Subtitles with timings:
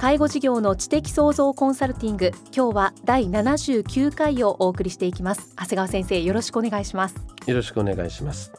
[0.00, 5.50] 介護事業の知的創造コンサルティング今日は第79回をお送りしていきます。
[5.56, 7.16] 長谷川先生よろしくお願いします。
[7.46, 8.50] よろしくお願いします。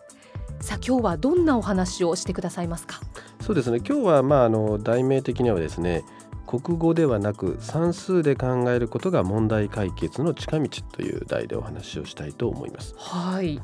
[0.60, 3.00] さあ今日はどんなお話をしてくださいますか？
[3.40, 3.80] そうですね。
[3.80, 6.04] 今日はまああの題名的にはですね
[6.46, 12.94] 国語ではなく算数で考えることが問題解決の近道という題でお話をしたいと思います。
[13.00, 13.60] はい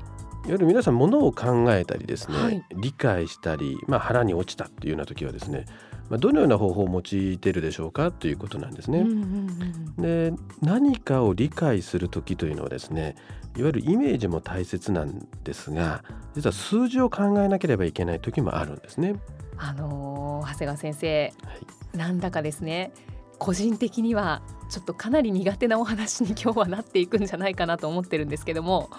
[0.46, 5.66] いわゆる皆さんものを考えたりですね、はい理解したり、まあ、腹に落ちたっていうような時はですね、
[6.10, 9.00] まあ、どのような方法を用いているでしょうかということなんですね。
[9.00, 13.16] うんうんうんで何かを理解する時というのはですね
[13.56, 16.04] いわゆるイメージも大切なんですが
[16.36, 19.16] 実は数字を考えなければいけない時もあるんですね。
[19.58, 21.56] あのー長谷川先生は
[21.94, 22.92] いなんだかですね
[23.40, 28.90] 個人的にはちょっとかなり苦手なお話に今日はなっていくんじゃないかなと思ってるんですけども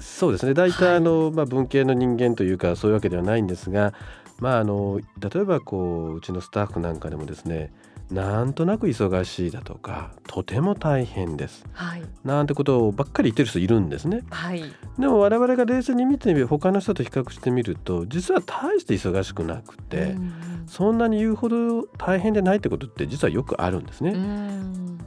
[0.00, 0.54] そうですね。
[0.54, 3.94] 大体あの、まあ、文系の人間というかそういうわけではないんですが、
[4.38, 7.72] まあ、あの例えばこううちのスタッフなんかでもですね
[8.10, 11.64] なんとなく忙しいだとかとても大変です。
[11.72, 12.02] はい。
[12.22, 14.22] なんてことをばっかり言ってる人いるんですね。
[14.30, 14.62] はい。
[14.98, 20.32] でも我々が冷静に見てみる他の人と比較してみると実は大して忙しくなくて、うん
[20.66, 24.14] そんなに言うほど大変でないってことって実はよくあるんですね。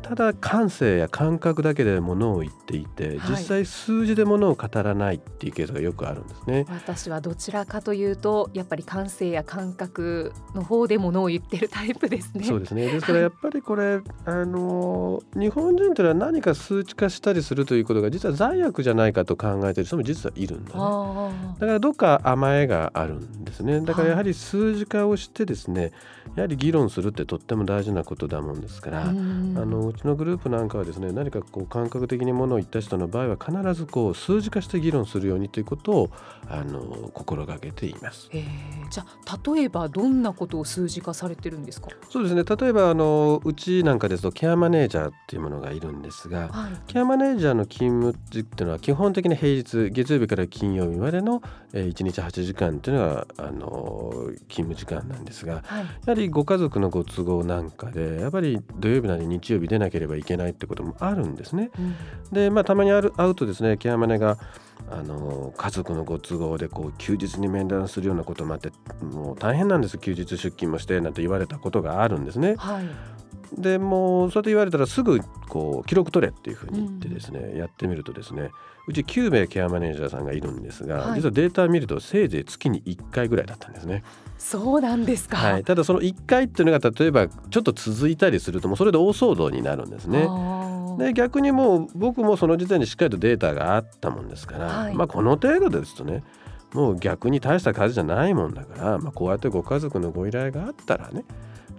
[0.07, 6.65] ただ感性や感覚だけでものを言っていてはい実際数字でものを語らないっていうケースがよくあるんですね。
[6.69, 12.45] 私はどちらかというとやっぱり感性や感覚の方でものを言ってるタイプですね。
[12.45, 20.79] そうですねですからやっぱりこれ、あの日本人というのは何か数値化したりするということが実は罪悪じゃないかと考えている人も実はいるんだね。
[20.79, 23.81] あだからどっか甘えがあるんですね。
[23.81, 25.91] だからやはり数字化をしてですね、
[26.35, 36.09] やはり議論するってとっても大事なことだもんですから、あうんあのうちのグループなんかはですね何かこう感覚的にものを言った人の場合は必ずこう数字化して議論するようにということを
[36.47, 38.29] あの心がけています。
[38.31, 38.43] えー
[38.89, 41.89] じゃあ例えばどんなことを数字化されてるんですか？
[42.09, 46.71] そうですね例えばあのうちなんかですとケアマネージャーっていうものがいるんですがはい。
[46.87, 51.41] ケアマネージャーの勤務時っていうのは基本的に平日月曜日から金曜日までの
[51.73, 54.11] えー1日8時間っていうのがあの
[54.47, 55.83] 勤務時間なんですがはい。
[55.83, 61.71] やはりご家族のご都合なんかでやっぱり土曜日なり日曜日出なければいけないってこともあるんですね。
[61.77, 61.95] うん
[62.31, 64.37] でまあたまにある会うとですねケアマネが
[64.89, 68.71] あの家族のご都合でこう休日に面談するようなこともあって
[69.01, 72.55] もう大変なんです休日出勤もしてなんて言われたことがあるんですね。
[72.57, 72.85] はい。
[73.53, 78.51] でもうそうやって言われたらすぐこう記録取れっていうふうに言ってですね、やってみるとですね
[78.87, 84.03] うち9名ケアマネージャーさんがいるんですが、はい実はデータを見るとせいぜい月に1回ぐらいだったんですね。
[84.37, 85.37] そうなんですか。
[85.37, 90.27] はい、ただその1回っていうのが例えばちょっと続いたりするともうそれで大騒動になるんですね。
[90.97, 96.23] で逆にもう僕もその時点でしっかりとデータがあったもんですから、はいまあこの程度ですとね
[96.73, 101.23] もう逆に大した数じゃないもんだから、まあ、こうやってご家族のご依頼があったらね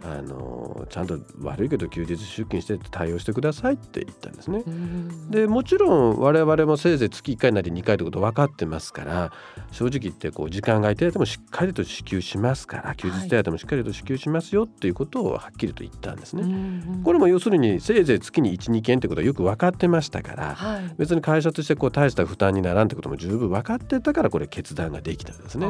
[0.02, 4.62] あのちゃんと悪いけど休日出勤して対応してくださいって言ったんですね。
[4.66, 9.32] うんでもちろん我々もせいぜい月1回なり2回ということ分かってますから
[9.70, 16.42] 正直言ってこう時間外手当もしっかりと支給しますから休日手当もしっかりと支給しますよっていうことをはっきりと言ったんですね。
[16.42, 20.94] うんこれも要するにせいぜい月に12件ってことはよく分かってましたからはい。
[20.96, 25.68] 別に会社としてこう大した負担にならんってことも十分分かってたからこれ決断ができたんですね。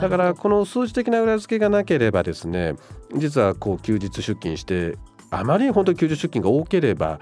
[0.00, 2.74] だからこの数字的な裏付けがなければですね
[3.16, 4.98] 実はこう休日出勤して
[5.30, 7.18] あまりに本当に休日出勤が多ければ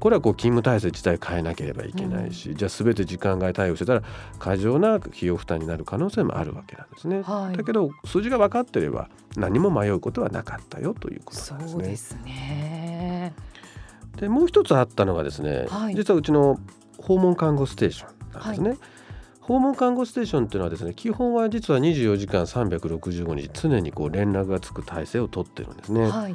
[0.00, 4.02] これはこう勤務体制自体変えなければいけないし、じゃあ全て時間外対応してたら
[4.38, 7.22] 過剰な費用負担になる可能性もあるわけなんですね。
[7.22, 11.84] はいだけど数字が分かってれば何も迷うことはなかったよということそなんですね。
[11.84, 13.34] うですね。
[14.16, 16.58] でもう一つあったのがですね、はい実はうちの
[16.98, 18.06] 訪問看護ステーショ
[18.38, 18.78] ンなんですね。
[19.52, 26.08] 訪問看護ステーションっていうのはですね基本は実は24時間365日常にこう連絡がつく体制をとってるんですね。
[26.08, 26.34] はい。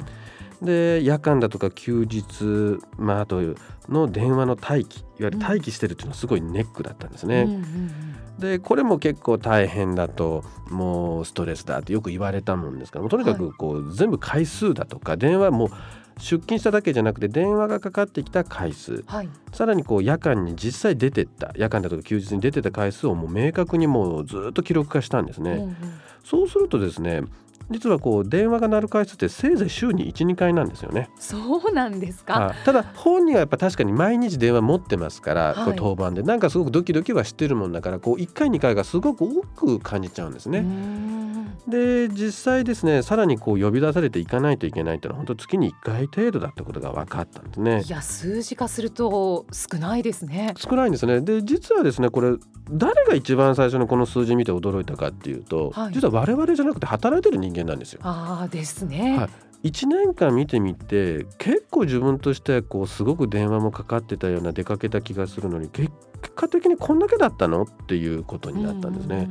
[0.62, 3.40] で夜間だとか休日、まあ、あと
[3.88, 7.42] の電話の待機いわゆる待機してるっていうのはすごいネックだったんですね。
[7.42, 15.70] うんうんうんでこれも結構大変だともうストレスだってよく言われたもんですからもうとにかくこう、全部回数だとか電話も
[16.18, 19.28] 出勤しただけじゃなくて電話がかかってきた回数はい。
[19.52, 25.52] さらにこう夜間に実際出てった夜間だとか休日に出てた回数をもう明確にもうずっと記録化したんですね。
[25.52, 25.76] うんうん
[26.24, 27.22] そうするとですね
[27.70, 31.10] 実はこう電話が鳴る回数ってせいぜい週に12回なんですよね。
[31.18, 31.36] そ
[31.68, 32.40] うなんですか？
[32.40, 40.60] はいただ本人はやっぱ確かに毎日電話持ってますから、はいこう当番でなんかすごくドキドキはしてるもんだからこう1回2回がすごく多く感じちゃうんですね。
[40.60, 47.90] んで実際ですねさらにこう呼び出されていかないといけないっていうのは本当月に1回程度だってことが分かったんですねい。
[47.90, 50.54] や数字化すると少ないですね。
[50.56, 52.36] 少ないんですねで実はですねこれ
[52.70, 58.00] 誰が一番最初にこの数字見て驚いたかっていうと、はい実は我々じゃなくて働いてる人間なんですよ。
[58.02, 59.18] ああですね。
[59.18, 59.28] はい
[59.64, 65.90] 1年間見てみて結構自分としてはこうすごく電話もかかってたような出かけた気がするのに結
[66.36, 69.28] 果的にこんだけだったのっていうことになったんですね。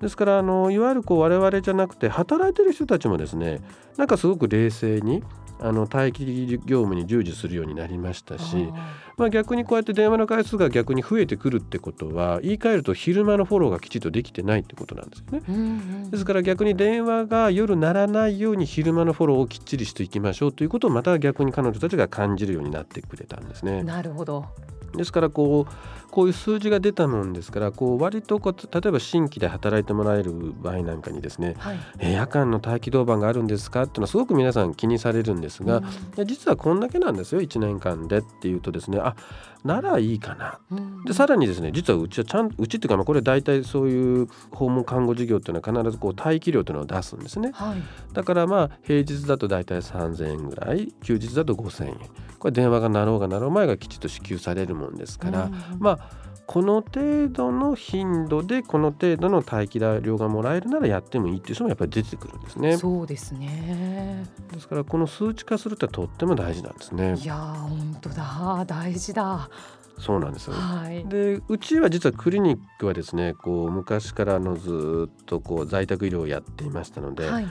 [0.00, 3.60] ですからあのいわゆるこう我々じゃなくて働いてる人たちもですね
[3.96, 5.22] なんかすごく冷静に
[5.60, 8.72] あの待機業務に従事するようになりましたし、
[9.16, 15.42] まあ、逆にこうやって電話の回数が逆に増えてくるってことは言い換えると昼間のフォローがきちっとできてないってことなんですよね。
[15.48, 15.58] うんう
[16.06, 23.82] んですから逆に電話が夜鳴らないように昼間のフォローをきっちりしていきましょうということをまた逆に彼女たちが感じるようになってくれたんですね。
[23.82, 24.46] なるほど。
[24.94, 30.32] ですからこうこういう数字が出たもんですからこう割とこう例えば新規で働いてもらえる
[30.62, 31.78] 場合なんかにですねはい。
[31.98, 35.82] え夜間の待機当番があるんですかっていうのはすごく皆さん気にされるんですが、
[36.16, 39.14] いや実はこんだけなんですよ1年間でっていうとですねあ
[39.62, 40.58] ならいいかな。
[40.70, 41.04] うん。
[41.04, 47.50] でさらにですね実はうちはちゃんうちっていうかまあこれ大体そういう訪問看護事業っていうのは必ずこう待機料というのを出すんですね。
[47.52, 47.82] はい。
[48.14, 51.98] だからまあ平日だと大体3,000円ぐらい休日だと5,000円。
[52.38, 55.54] これ電話が鳴ろうが鳴ろう前がきちっと支給されるもんですから、うん。
[55.78, 56.05] まあ
[56.46, 62.76] この程度の頻度でこの程度の待機料がもらえるならやってもいいっていう人もやっぱり出てくるんですね。
[62.76, 64.24] そうですね。
[64.52, 67.26] ですからこの数値化するってとっても大事なんですねい。
[67.26, 69.50] やー本当だ大事だ。
[69.98, 70.54] そうなんですよ。
[70.54, 71.06] はい。
[71.08, 77.46] でうちは実はクリニックはですねこう昔からのずっとこう在宅医療をやっていましたので、はい。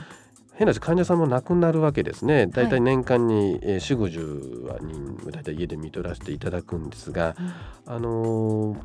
[0.56, 2.46] 変な話患者さんも亡くなるわけですね。
[2.46, 7.36] 大体年間にえー4 5 0人大体家で見とらせていただくんですが、
[7.84, 8.78] あのー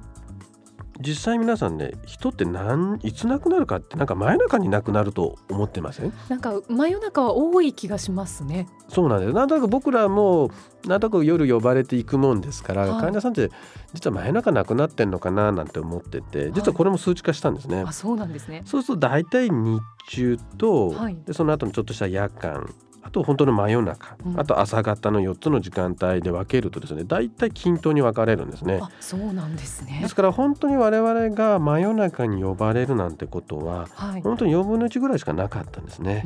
[1.01, 6.13] 実際皆さんね人って何いつ亡くなるかってなんか真夜中に亡くなると思ってません？
[6.30, 8.68] なんか真夜中は多い気がしますね。
[8.88, 10.51] そうなんですなんとなく僕らも
[10.86, 13.50] なんとなく夜呼ばれていくもんですから、はい患者さんって
[13.94, 17.83] 実は真夜中亡くなってんのかななんて思ってて実はこれも数値化したんですね。
[17.86, 18.62] あそうなんですね。
[18.65, 28.80] そうすると大体日中と、はいでその後のちょっとした夜間あと本当の真夜中、うんあと朝方の4つの時間帯で分けるとですね大体均等に分かれるんですね。
[28.81, 30.07] あそうなんですねで。
[30.07, 34.21] すから本当に我々が真夜中に呼ばれるなんてことははい。
[34.21, 36.24] 本当に4分の1ぐらいしかなかったんですね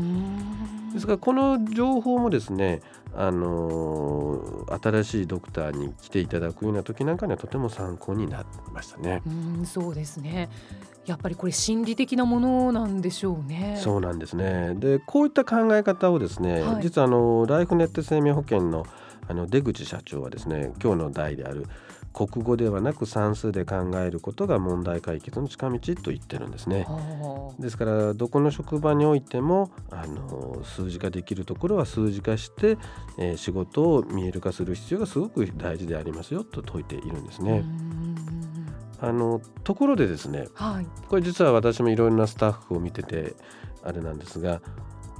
[0.95, 2.81] ですからこの情報もですね、
[3.13, 9.21] あのー新しいドクターに来ていただくような時なんかにはとても参考になりましたね。
[9.25, 10.50] うーんそうですね。
[11.06, 13.77] やっぱりこれ心理的なものなんでしょうね。
[13.80, 14.74] そうなんですね。
[14.75, 18.86] でこういった考え方をですね、はい実はあのライフネット生命保険の
[19.27, 21.68] あの出口社長はですね今日の題である
[22.16, 26.86] 国語ではなく算数で考えることが問題解決の近道と言ってるんですね。
[26.88, 32.78] はあですからどこの職場においてもあの数字化できるところは数字化して、
[33.18, 37.66] えー仕事を見える化する必要がすごく大事でありますよと説いているんですね。
[39.02, 40.88] あのところでですねはい。
[41.10, 43.36] これ実は私もいろいろなスタッフを見てて
[43.84, 44.62] あれなんですが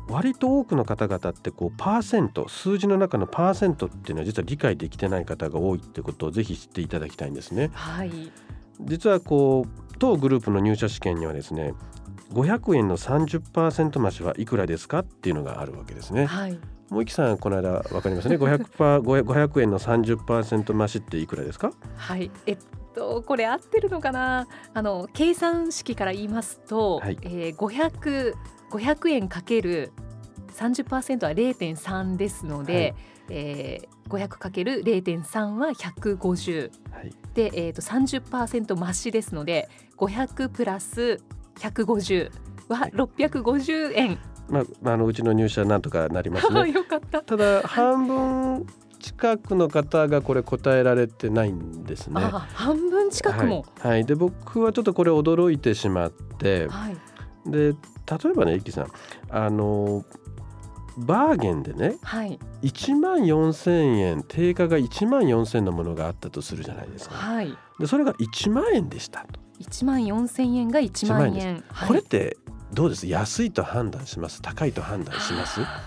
[0.07, 7.71] 割と多くの方々ってこうパーセント数字の中のパーセントっていうのは実は理解できてない方が多いってことをぜひ知っていただきたいんですね。
[7.74, 8.12] はい。
[8.81, 11.74] 実はこう当グループの入社試験にはですね
[12.33, 16.25] 500円の30%増しはいくらですかっていうのがあるわけですね。
[16.25, 16.59] はい。
[16.89, 21.71] もういきさんこの間わかりますね？500, パー500円の30%増しっていくらですか？
[21.95, 22.29] はい。
[22.45, 22.57] えっ
[22.93, 24.47] とこれ合ってるのかな？
[24.74, 28.33] あの計算式から言いますと、はいえー、500
[28.72, 29.91] 500円かける
[30.53, 32.95] 30%は0.3ですので、はい
[33.29, 41.22] えー、500かける0.3は150はいで、えー、と30%増しですので500プラス
[41.60, 42.31] 150
[42.67, 44.19] ははい650円。
[44.48, 46.69] まあまあ、あのうちの入社なんとかなりますね。
[46.72, 47.22] よかった。
[47.22, 48.65] ただ半分
[49.00, 52.13] 近くの方がこれ答えられてないんですね。
[52.22, 53.65] あ半分近くも。
[53.79, 56.98] はい、はいで僕はちょっとこれ驚いてしまってはい。
[57.50, 57.75] で
[58.09, 58.88] 例えばねイキさん
[59.29, 60.05] あの
[60.97, 62.39] バーゲンでねはい。
[62.62, 67.15] 1万4,000円定価が1万4,000のものがあったとするじゃないですか。
[67.15, 67.57] はい。
[67.79, 72.38] でそれが1万円でしたと、1万4千円が1万1万円はいこれって
[72.74, 73.07] どうです？
[73.07, 74.41] 安いと判断します？
[74.41, 75.59] 高いと判断します？
[75.62, 75.81] はあ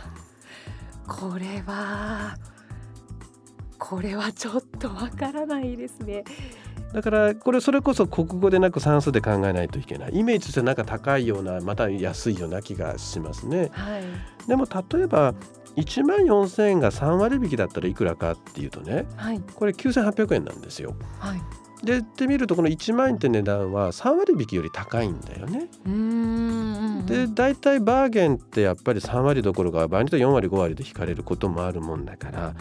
[1.06, 2.36] これは
[3.78, 6.24] これはちょっとわからないですね
[6.92, 10.12] だからこれそれこそ国語でなく算数で考えないといけない。
[10.14, 13.70] イメージとしてなんか高いようなまた安いような気がしますね。
[13.72, 14.02] はい。
[14.48, 15.34] でも例えば
[15.76, 19.40] 1万4,000円が3割引きだったらいくらかっていうとねはい。
[19.54, 20.94] これ9,800円なんですよ。
[21.18, 21.40] はい。
[21.84, 25.68] で言ってみるとこの1万円って値段は3割引きより高いんだよね。
[27.06, 32.54] で大体バーゲンってやっぱり3割どころか場合によっては4割5割で引かれることもあるもんだから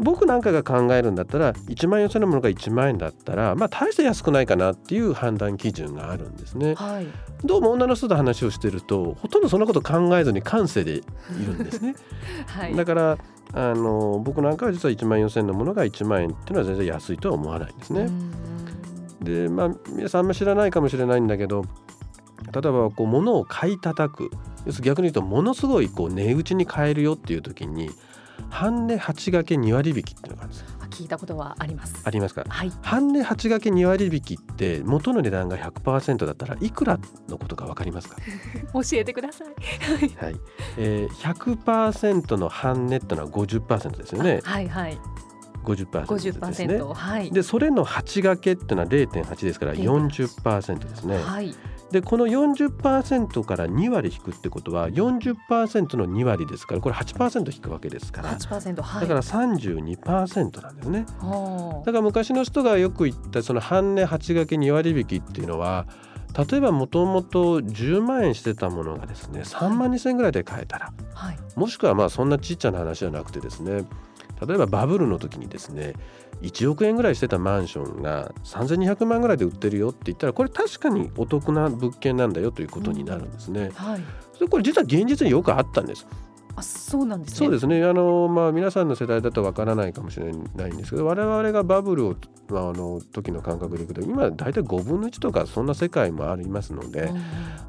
[0.00, 6.74] 僕なんかが考えるんだったら1万4000のものが1万円だったらまあ大して安くないかなっていう判断基準があるんですね。
[6.74, 7.06] はい
[7.44, 11.02] どうも女の人と話をしてるとほとんどそんなこと考えずに感性でい
[11.46, 11.94] るんですね。
[12.48, 13.18] はいだから
[13.52, 18.02] あの僕なんかは実は1万4000のものが1万円っていうのは全然安いとは思わないんですね。
[18.02, 18.32] うん
[19.22, 21.64] でまあ皆さんあんま知らないかもしれないんだけど
[22.52, 24.30] 例えばこう物を買い叩く
[24.66, 27.90] 要するに逆に言うとものすごいこう値打ちに買えるよっていう時に
[28.48, 32.02] 半値8掛け2割引きっていうのがあるんです聞いたことはあります。
[32.04, 32.44] ありますか？
[32.46, 32.72] はい。
[32.82, 38.16] 半値8掛け2割引きって元の値段が100%だったらいくらのことか分かりますか、
[38.74, 39.48] 教えてください。
[40.16, 40.36] はい。
[40.76, 44.40] えー、100%の半値ってのは50%ですよね。
[44.42, 44.98] はいはい。
[45.64, 46.16] 50%
[46.46, 46.74] ですね。
[46.76, 47.30] 50%はい。
[47.30, 51.18] でそれの8掛けっていうのは0.8ですから40%ですね。
[51.18, 51.54] はい
[51.90, 59.00] でこの40%から2割引くってことは40%の2割ですからこれ8%引くわけですから8%はい。
[59.02, 61.06] だから32%なんですね。
[61.18, 65.86] ほだから昔の人がよく言ったその半値8掛け2割引きっていうのは
[66.48, 71.38] 例えばもともと10万円してたものがですね3万2000円ぐらいで買えたらうはい。
[71.56, 73.84] もしくはまあそんなちっちゃな話じゃなくてですね
[74.46, 75.94] 例えばバブルの時にですね
[76.42, 83.70] 1億円ぐらいしてたマンションが3200万ぐらいで売ってるよって言ったらこれ確かにお得な物件なんだよということになるんですね。
[83.74, 84.00] はい
[84.34, 86.06] それこれ実は現実によくあったんです。
[86.56, 92.16] あそうなんですねそうですねあの、まあ、皆さんの世代だとわからないかもしれないんですけど我々がバブルを、
[92.48, 97.02] まあ、あの時の感覚でいくと今大体5分の1とかそんな世界もありますので。
[97.02, 97.20] うん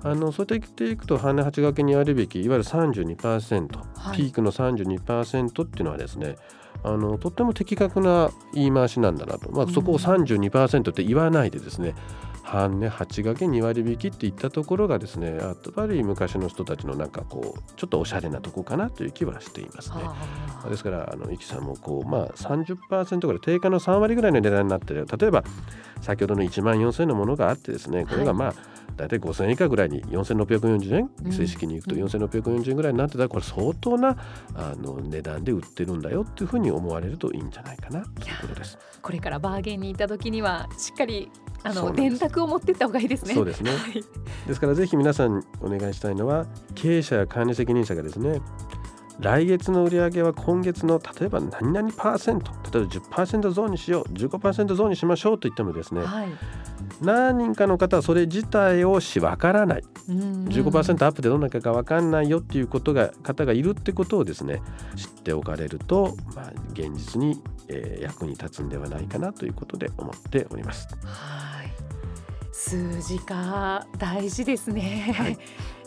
[0.03, 6.37] あのそうやっていくと半値8掛け2割引きいわゆる32%、はいピークの32%っていうのはですね
[6.83, 11.93] あのとっても的確な言い回しなんだなと、まあ、そこを32%って言わないでですね、
[12.43, 12.91] 半値8
[13.23, 20.03] 掛け2割引きって言ったところがですねやっぱり昔の人たちのなんかこうちょっとおしゃれなとこかなという気はしていますね。
[20.03, 20.15] は
[20.65, 25.43] あですからあのイキさんもこう、まあ、30%ぐらい定価の3割ぐらいの値段になってる例えば
[26.01, 28.53] 先ほどの1万4000のものがあってですねこれがまあ、
[29.01, 31.31] 大体5000円以下ぐらいに4640円うん。
[31.31, 32.03] 正式に行くとうん。
[32.03, 34.15] 4640円ぐらいになってたらこれ相当な
[34.55, 38.03] あの値段で売ってるんだよっていうふうに思われるといいんじゃないかな。
[38.03, 38.77] ということです。
[39.01, 41.31] これからバーゲンに行った時にはしっかり
[41.63, 43.33] あの電卓を持ってった方がいいですね。
[43.33, 43.71] そうですね。
[43.71, 44.03] はい。
[44.47, 48.41] ですからぜひ皆さんにお願いしたいのは経営者や管理責任者がですね
[49.19, 56.29] 来月の売上は今月の例えば何々パーセント例えば10%増にしよう15%増にしましょうと言ってもですねはい
[57.01, 59.83] 何人かの方はそれ自体をしわからない。
[60.09, 64.61] うん15%アップでどんなかか分かんないよっていうことが方がいるってことをですね
[64.95, 70.87] 知っておかれると、まあ、現実に、えー役に立つんではないかなということで思っております。
[71.03, 71.71] はい。
[72.51, 75.33] 数字化大事ですね、はい。
[75.33, 75.37] い、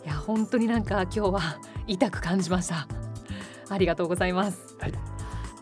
[0.07, 1.41] や本当になんか今日は
[1.87, 2.89] 痛く感じました。
[3.69, 5.14] ありがとうございます、はい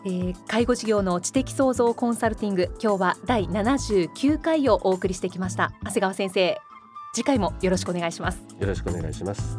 [0.05, 5.71] えー介護事業の知的創造コンサルティング今日は第79回をお送りしてきました。
[5.83, 6.57] 長谷川先生
[7.13, 8.43] 次回もよろしくお願いします。
[8.59, 9.57] よろしくお願いします。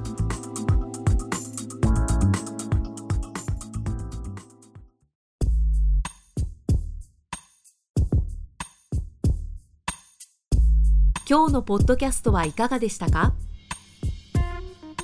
[11.27, 13.33] 今日のポッドキャストはいかがでしたか？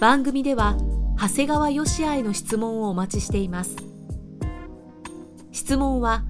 [0.01, 0.77] 番組では
[1.19, 3.77] 長谷川義也への質問をお待ちしています
[5.71, 6.25] 質問は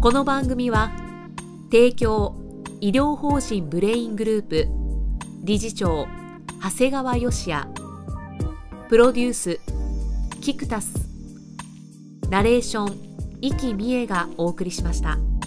[0.00, 0.92] この番組は
[1.70, 2.36] 提供
[2.80, 4.66] 医療法人ブレイングループ
[5.44, 6.06] 理事長
[6.62, 7.68] 長谷川芳也
[8.88, 9.60] プロデュース
[10.40, 10.94] キクタス
[12.30, 13.08] ナレーション
[13.40, 15.37] 生きみえがお送りしました。